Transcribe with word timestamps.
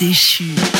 déchu. 0.00 0.79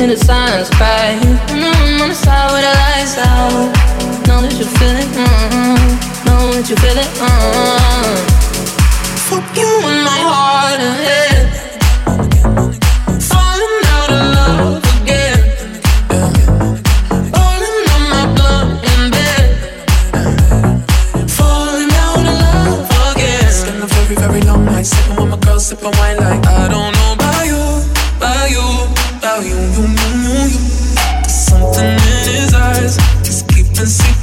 in 0.00 0.08
the 0.08 0.16
silence 0.16 0.70
by 0.70 1.18
And 1.52 1.64
I'm 1.64 2.00
on 2.00 2.08
the 2.08 2.14
side 2.14 2.50
where 2.52 2.62
the 2.62 2.72
lights 2.80 3.18
out 3.18 3.68
Know 4.26 4.40
that 4.40 4.54
you 4.58 4.64
feel 4.64 4.96
it, 4.96 5.08
mm-hmm. 5.12 6.24
know 6.24 6.52
that 6.52 6.70
you 6.70 6.76
feel 6.76 6.96
it, 6.96 7.06
mm-hmm. 7.18 7.79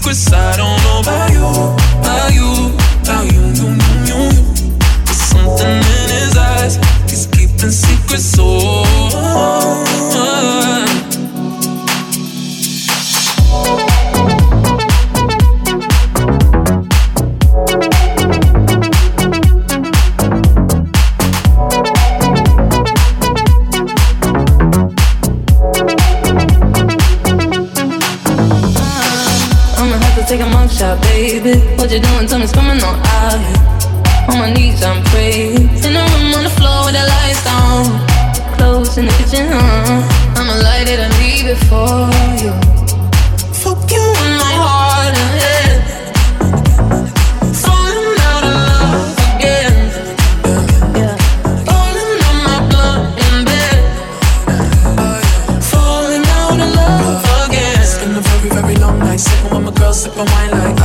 cause 0.07 0.31
I 0.31 0.55
don't 0.55 0.76
and 60.19 60.29
wine 60.31 60.51
like 60.51 60.76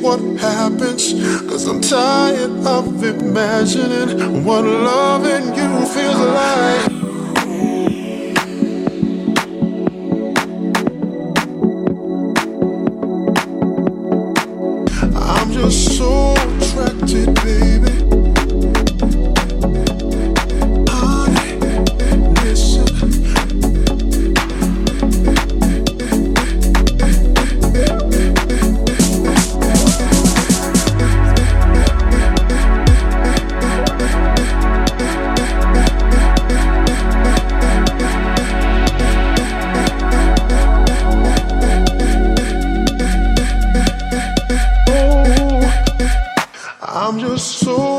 what 0.00 0.20
happens. 0.38 1.12
Cause 1.48 1.66
I'm 1.66 1.80
tired 1.80 2.66
of 2.66 3.02
imagining 3.02 4.44
what 4.44 4.64
loving 4.64 5.54
you 5.54 5.86
feels 5.86 6.18
like. 6.18 6.97
I'm 47.08 47.18
just 47.18 47.60
so 47.60 47.97